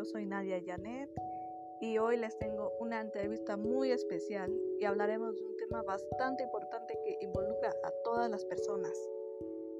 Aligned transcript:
yo 0.00 0.04
soy 0.06 0.24
Nadia 0.24 0.58
Janet 0.64 1.10
y 1.78 1.98
hoy 1.98 2.16
les 2.16 2.38
tengo 2.38 2.72
una 2.80 3.02
entrevista 3.02 3.58
muy 3.58 3.90
especial 3.90 4.50
y 4.80 4.86
hablaremos 4.86 5.36
de 5.36 5.44
un 5.44 5.56
tema 5.58 5.82
bastante 5.82 6.42
importante 6.42 6.98
que 7.04 7.18
involucra 7.20 7.68
a 7.84 7.90
todas 8.02 8.30
las 8.30 8.42
personas. 8.46 8.92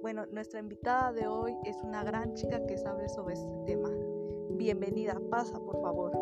Bueno, 0.00 0.24
nuestra 0.30 0.60
invitada 0.60 1.12
de 1.12 1.26
hoy 1.26 1.54
es 1.66 1.76
una 1.82 2.02
gran 2.02 2.32
chica 2.32 2.64
que 2.64 2.78
sabe 2.78 3.10
sobre 3.10 3.34
este 3.34 3.54
tema. 3.66 3.90
Bienvenida, 4.52 5.20
pasa 5.30 5.60
por 5.60 5.82
favor. 5.82 6.12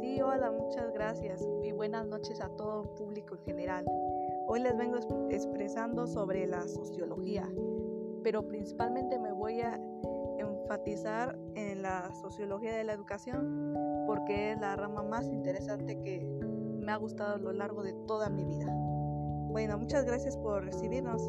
Sí, 0.00 0.22
hola, 0.22 0.50
muchas 0.50 0.90
gracias 0.94 1.46
y 1.64 1.72
buenas 1.72 2.06
noches 2.06 2.40
a 2.40 2.48
todo 2.56 2.94
público 2.94 3.34
en 3.34 3.42
general. 3.42 3.84
Hoy 4.46 4.60
les 4.60 4.74
vengo 4.74 4.96
expresando 5.28 6.06
sobre 6.06 6.46
la 6.46 6.66
sociología, 6.66 7.46
pero 8.22 8.48
principalmente 8.48 9.18
me 9.18 9.32
voy 9.32 9.60
a 9.60 9.78
enfatizar 10.66 11.38
en 11.54 11.82
la 11.82 12.12
sociología 12.12 12.76
de 12.76 12.82
la 12.82 12.92
educación 12.92 13.72
porque 14.04 14.50
es 14.50 14.60
la 14.60 14.74
rama 14.74 15.04
más 15.04 15.28
interesante 15.28 15.96
que 16.00 16.26
me 16.80 16.90
ha 16.90 16.96
gustado 16.96 17.36
a 17.36 17.38
lo 17.38 17.52
largo 17.52 17.84
de 17.84 17.92
toda 18.08 18.28
mi 18.28 18.44
vida. 18.44 18.66
Bueno, 19.48 19.78
muchas 19.78 20.04
gracias 20.04 20.36
por 20.36 20.64
recibirnos. 20.64 21.22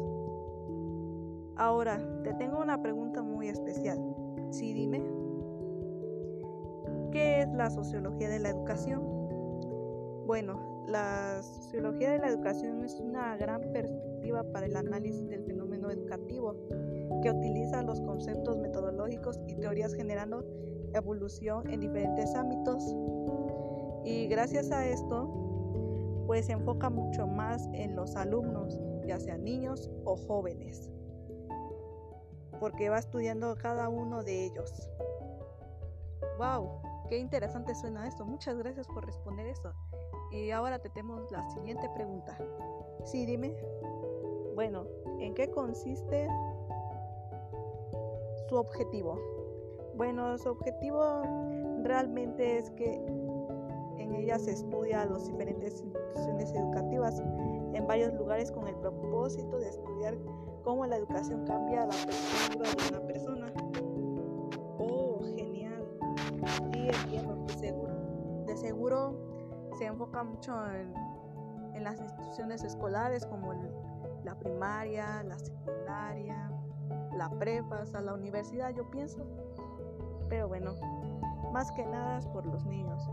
Ahora, 1.56 2.00
te 2.24 2.34
tengo 2.34 2.58
una 2.58 2.82
pregunta 2.82 3.22
muy 3.22 3.48
especial. 3.48 3.98
Sí, 4.50 4.72
dime. 4.72 5.04
¿Qué 7.12 7.42
es 7.42 7.48
la 7.52 7.70
sociología 7.70 8.28
de 8.28 8.40
la 8.40 8.50
educación? 8.50 9.00
Bueno, 10.26 10.77
la 10.88 11.42
sociología 11.42 12.10
de 12.12 12.18
la 12.18 12.28
educación 12.28 12.82
es 12.82 12.98
una 12.98 13.36
gran 13.36 13.60
perspectiva 13.72 14.42
para 14.52 14.66
el 14.66 14.76
análisis 14.76 15.28
del 15.28 15.44
fenómeno 15.44 15.90
educativo 15.90 16.56
que 17.22 17.30
utiliza 17.30 17.82
los 17.82 18.00
conceptos 18.00 18.56
metodológicos 18.58 19.38
y 19.46 19.54
teorías 19.56 19.94
generando 19.94 20.44
evolución 20.94 21.68
en 21.70 21.80
diferentes 21.80 22.34
ámbitos. 22.34 22.82
Y 24.04 24.28
gracias 24.28 24.70
a 24.70 24.86
esto, 24.86 26.24
pues 26.26 26.46
se 26.46 26.52
enfoca 26.52 26.88
mucho 26.88 27.26
más 27.26 27.68
en 27.74 27.94
los 27.94 28.16
alumnos, 28.16 28.80
ya 29.06 29.18
sean 29.18 29.44
niños 29.44 29.90
o 30.04 30.16
jóvenes, 30.16 30.90
porque 32.60 32.88
va 32.88 32.98
estudiando 32.98 33.54
cada 33.56 33.90
uno 33.90 34.22
de 34.22 34.46
ellos. 34.46 34.90
¡Wow! 36.38 36.80
Qué 37.08 37.18
interesante 37.18 37.74
suena 37.74 38.06
esto. 38.06 38.24
Muchas 38.24 38.56
gracias 38.58 38.86
por 38.86 39.04
responder 39.04 39.46
esto. 39.46 39.72
Y 40.30 40.50
ahora 40.50 40.78
te 40.78 40.90
tenemos 40.90 41.30
la 41.30 41.48
siguiente 41.50 41.88
pregunta. 41.94 42.36
Sí, 43.04 43.24
dime. 43.24 43.54
Bueno, 44.54 44.84
¿en 45.20 45.34
qué 45.34 45.50
consiste 45.50 46.28
su 48.48 48.56
objetivo? 48.56 49.18
Bueno, 49.96 50.36
su 50.38 50.50
objetivo 50.50 51.22
realmente 51.82 52.58
es 52.58 52.70
que 52.72 52.94
en 53.98 54.14
ella 54.14 54.38
se 54.38 54.52
estudia 54.52 55.04
las 55.06 55.26
diferentes 55.26 55.80
instituciones 55.82 56.52
educativas 56.54 57.20
en 57.74 57.86
varios 57.86 58.12
lugares 58.14 58.50
con 58.52 58.68
el 58.68 58.74
propósito 58.76 59.58
de 59.58 59.68
estudiar 59.68 60.16
cómo 60.62 60.86
la 60.86 60.96
educación 60.96 61.44
cambia 61.46 61.86
la 61.86 61.94
perspectiva 62.06 62.64
de 62.64 62.96
una 62.96 63.06
persona. 63.06 63.52
Oh, 64.78 65.20
genial. 65.36 65.88
Sí, 66.72 66.88
entiendo, 66.88 67.48
seguro. 67.58 67.94
De 68.46 68.56
seguro 68.56 69.27
se 69.78 69.86
enfoca 69.86 70.24
mucho 70.24 70.52
en, 70.72 70.92
en 71.74 71.84
las 71.84 72.00
instituciones 72.00 72.64
escolares 72.64 73.24
como 73.24 73.54
la 74.24 74.34
primaria, 74.34 75.22
la 75.22 75.38
secundaria, 75.38 76.50
la 77.16 77.30
prepa, 77.30 77.78
hasta 77.78 78.00
la 78.00 78.14
universidad, 78.14 78.74
yo 78.74 78.90
pienso. 78.90 79.24
Pero 80.28 80.48
bueno, 80.48 80.74
más 81.52 81.70
que 81.72 81.86
nada 81.86 82.18
es 82.18 82.26
por 82.26 82.44
los 82.44 82.66
niños. 82.66 83.08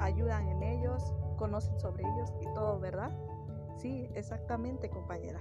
Ayudan 0.00 0.48
en 0.48 0.62
ellos, 0.62 1.14
conocen 1.36 1.78
sobre 1.78 2.02
ellos 2.02 2.32
y 2.40 2.46
todo, 2.54 2.80
¿verdad? 2.80 3.12
Sí, 3.76 4.08
exactamente, 4.14 4.88
compañera. 4.88 5.40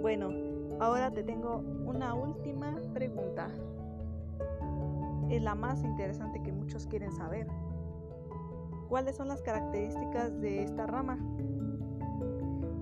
Bueno, 0.00 0.30
ahora 0.80 1.10
te 1.10 1.24
tengo 1.24 1.56
una 1.84 2.14
última 2.14 2.80
pregunta. 2.94 3.48
Es 5.28 5.42
la 5.42 5.54
más 5.54 5.82
interesante 5.82 6.42
que 6.42 6.52
muchos 6.52 6.86
quieren 6.86 7.12
saber. 7.12 7.48
¿Cuáles 8.88 9.16
son 9.16 9.28
las 9.28 9.42
características 9.42 10.40
de 10.40 10.62
esta 10.62 10.86
rama? 10.86 11.18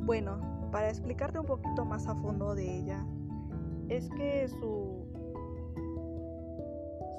Bueno, 0.04 0.40
para 0.70 0.88
explicarte 0.88 1.40
un 1.40 1.46
poquito 1.46 1.84
más 1.84 2.06
a 2.06 2.14
fondo 2.14 2.54
de 2.54 2.78
ella, 2.78 3.04
es 3.88 4.08
que 4.10 4.46
su, 4.46 5.04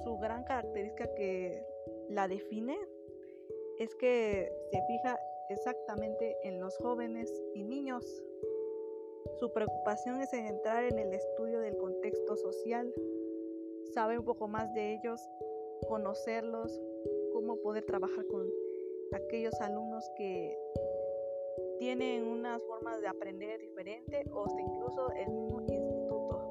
su 0.03 0.17
gran 0.19 0.45
característica 0.45 1.13
que 1.15 1.65
la 2.09 2.29
define 2.29 2.77
es 3.77 3.93
que 3.95 4.49
se 4.71 4.81
fija 4.87 5.19
exactamente 5.49 6.37
en 6.43 6.61
los 6.61 6.77
jóvenes 6.77 7.29
y 7.53 7.63
niños. 7.63 8.23
Su 9.39 9.51
preocupación 9.51 10.21
es 10.21 10.31
en 10.33 10.45
entrar 10.47 10.85
en 10.85 10.97
el 10.97 11.13
estudio 11.13 11.59
del 11.59 11.75
contexto 11.75 12.37
social, 12.37 12.93
saber 13.93 14.19
un 14.19 14.25
poco 14.25 14.47
más 14.47 14.73
de 14.73 14.93
ellos, 14.93 15.21
conocerlos, 15.89 16.81
cómo 17.33 17.57
poder 17.57 17.83
trabajar 17.83 18.25
con 18.27 18.47
aquellos 19.13 19.59
alumnos 19.61 20.09
que 20.15 20.57
tienen 21.79 22.27
unas 22.27 22.61
formas 22.63 22.99
de 23.01 23.07
aprender 23.07 23.59
diferente 23.59 24.23
o 24.31 24.45
incluso 24.59 25.11
el 25.13 25.31
mismo 25.31 25.61
instituto. 25.61 26.47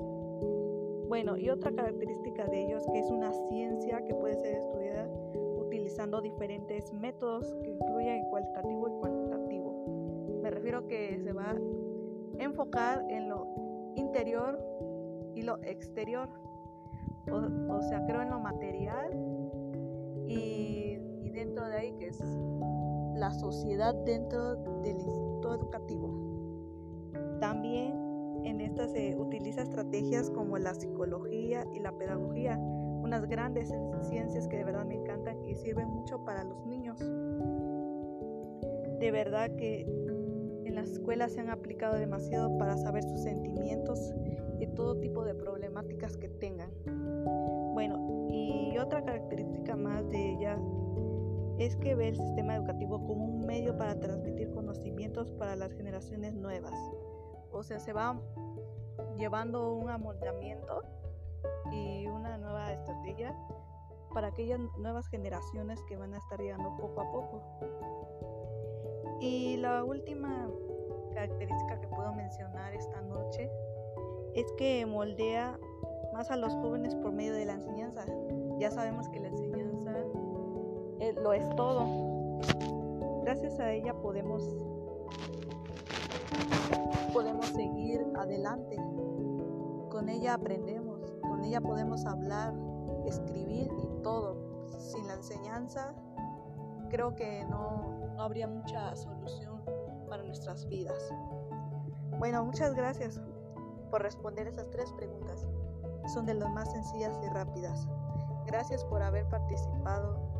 Bueno, 1.08 1.36
y 1.36 1.48
otra 1.50 1.72
característica 1.72 2.46
de 2.46 2.64
ellos 2.64 2.84
que 2.92 2.98
es 3.00 3.10
una 3.10 3.32
ciencia 3.48 4.04
que 4.04 4.14
puede 4.14 4.34
ser 4.36 4.56
estudiada 4.56 5.08
utilizando 5.56 6.20
diferentes 6.20 6.92
métodos 6.92 7.54
que 7.62 7.70
incluyen 7.70 8.24
cualitativo 8.30 8.88
y 8.88 9.00
cuantitativo. 9.00 10.40
Me 10.42 10.50
refiero 10.50 10.86
que 10.86 11.18
se 11.18 11.32
va 11.32 11.50
a 11.50 11.56
enfocar 12.38 13.04
en 13.08 13.28
lo 13.28 13.46
interior 13.96 14.58
y 15.34 15.42
lo 15.42 15.58
exterior. 15.62 16.28
O, 17.28 17.82
sea, 17.82 18.04
creo 18.06 18.22
en 18.22 18.30
lo 18.30 18.38
material 18.38 19.10
la 23.26 23.32
sociedad 23.32 23.92
dentro 24.04 24.54
del 24.82 25.00
instituto 25.00 25.56
educativo. 25.56 26.08
También 27.40 27.92
en 28.44 28.60
esta 28.60 28.86
se 28.86 29.16
utiliza 29.16 29.62
estrategias 29.62 30.30
como 30.30 30.58
la 30.58 30.72
psicología 30.74 31.66
y 31.74 31.80
la 31.80 31.90
pedagogía, 31.90 32.56
unas 32.56 33.26
grandes 33.26 33.74
ciencias 34.02 34.46
que 34.46 34.58
de 34.58 34.64
verdad 34.64 34.84
me 34.84 34.94
encantan 34.94 35.44
y 35.44 35.56
sirven 35.56 35.88
mucho 35.88 36.24
para 36.24 36.44
los 36.44 36.64
niños. 36.66 37.00
De 39.00 39.10
verdad 39.10 39.50
que 39.56 39.80
en 40.64 40.76
las 40.76 40.88
escuelas 40.90 41.32
se 41.32 41.40
han 41.40 41.50
aplicado 41.50 41.98
demasiado 41.98 42.56
para 42.58 42.76
saber 42.76 43.02
sus 43.02 43.22
sentimientos 43.22 44.14
y 44.60 44.68
todo 44.68 45.00
tipo 45.00 45.24
de 45.24 45.34
problemáticas 45.34 46.16
que 46.16 46.28
tengan. 46.28 46.70
Bueno, 47.74 48.28
y 48.30 48.78
otra 48.78 49.04
característica 49.04 49.25
es 51.58 51.76
que 51.76 51.94
ve 51.94 52.08
el 52.08 52.16
sistema 52.16 52.56
educativo 52.56 52.98
como 53.06 53.24
un 53.24 53.46
medio 53.46 53.76
para 53.76 53.98
transmitir 53.98 54.50
conocimientos 54.50 55.30
para 55.32 55.56
las 55.56 55.72
generaciones 55.72 56.34
nuevas. 56.34 56.74
O 57.50 57.62
sea, 57.62 57.78
se 57.78 57.92
va 57.92 58.20
llevando 59.18 59.74
un 59.74 59.88
amoldamiento 59.88 60.82
y 61.72 62.06
una 62.06 62.36
nueva 62.38 62.72
estrategia 62.72 63.34
para 64.12 64.28
aquellas 64.28 64.60
nuevas 64.78 65.06
generaciones 65.08 65.80
que 65.88 65.96
van 65.96 66.14
a 66.14 66.18
estar 66.18 66.40
llegando 66.40 66.76
poco 66.76 67.00
a 67.00 67.12
poco. 67.12 67.42
Y 69.20 69.56
la 69.56 69.84
última 69.84 70.50
característica 71.14 71.80
que 71.80 71.88
puedo 71.88 72.12
mencionar 72.12 72.74
esta 72.74 73.00
noche 73.00 73.50
es 74.34 74.50
que 74.58 74.84
moldea 74.84 75.58
más 76.12 76.30
a 76.30 76.36
los 76.36 76.52
jóvenes 76.54 76.94
por 76.96 77.12
medio 77.12 77.32
de 77.34 77.46
la 77.46 77.54
enseñanza. 77.54 78.04
Ya 78.58 78.70
sabemos 78.70 79.08
que 79.08 79.20
la 79.20 79.28
enseñanza 79.28 79.65
lo 81.14 81.32
es 81.32 81.48
todo. 81.56 82.40
Gracias 83.22 83.58
a 83.60 83.72
ella 83.72 83.94
podemos 83.94 84.42
podemos 87.12 87.46
seguir 87.46 88.06
adelante. 88.18 88.76
Con 89.90 90.08
ella 90.08 90.34
aprendemos, 90.34 91.00
con 91.22 91.44
ella 91.44 91.60
podemos 91.60 92.04
hablar, 92.04 92.52
escribir 93.06 93.70
y 93.82 94.02
todo. 94.02 94.36
Sin 94.78 95.06
la 95.06 95.14
enseñanza 95.14 95.94
creo 96.90 97.14
que 97.14 97.44
no, 97.46 98.10
no 98.14 98.22
habría 98.22 98.46
mucha 98.46 98.94
solución 98.96 99.62
para 100.08 100.22
nuestras 100.22 100.66
vidas. 100.68 101.10
Bueno, 102.18 102.44
muchas 102.44 102.74
gracias 102.74 103.20
por 103.90 104.02
responder 104.02 104.46
esas 104.46 104.70
tres 104.70 104.92
preguntas. 104.92 105.46
Son 106.12 106.26
de 106.26 106.34
las 106.34 106.50
más 106.50 106.70
sencillas 106.70 107.18
y 107.24 107.28
rápidas. 107.28 107.88
Gracias 108.46 108.84
por 108.84 109.02
haber 109.02 109.26
participado 109.28 110.35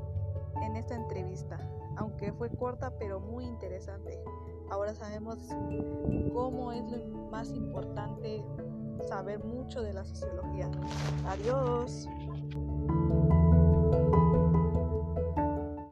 en 0.63 0.77
esta 0.77 0.95
entrevista, 0.95 1.59
aunque 1.97 2.33
fue 2.33 2.51
corta 2.51 2.93
pero 2.99 3.21
muy 3.21 3.45
interesante. 3.45 4.19
Ahora 4.71 4.95
sabemos 4.95 5.39
cómo 6.33 6.73
es 6.73 6.85
lo 6.91 7.29
más 7.31 7.51
importante 7.51 8.45
saber 9.09 9.45
mucho 9.45 9.83
de 9.83 9.93
la 9.93 10.05
sociología. 10.05 10.71
Adiós. 11.29 12.09